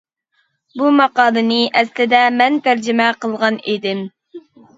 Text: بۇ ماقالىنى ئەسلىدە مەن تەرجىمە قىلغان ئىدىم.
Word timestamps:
بۇ 0.79 0.87
ماقالىنى 0.99 1.59
ئەسلىدە 1.81 2.23
مەن 2.39 2.57
تەرجىمە 2.69 3.11
قىلغان 3.21 3.61
ئىدىم. 3.75 4.03